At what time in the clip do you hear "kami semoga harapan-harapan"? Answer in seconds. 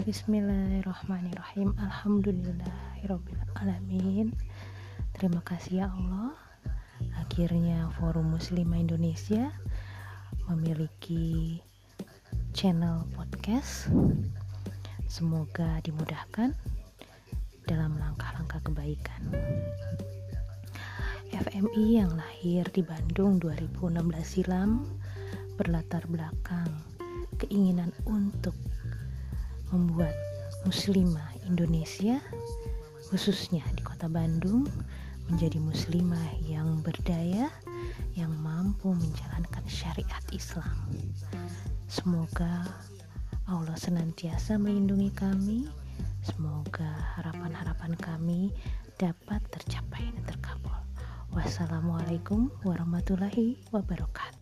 45.14-47.94